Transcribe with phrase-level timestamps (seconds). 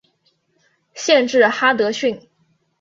[0.95, 2.27] 县治哈得逊。